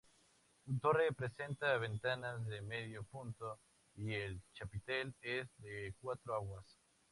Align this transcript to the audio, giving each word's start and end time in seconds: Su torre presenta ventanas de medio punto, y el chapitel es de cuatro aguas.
Su 0.65 0.79
torre 0.79 1.13
presenta 1.13 1.77
ventanas 1.77 2.43
de 2.47 2.63
medio 2.63 3.03
punto, 3.03 3.59
y 3.95 4.13
el 4.15 4.41
chapitel 4.51 5.13
es 5.21 5.47
de 5.59 5.93
cuatro 6.01 6.33
aguas. 6.33 6.79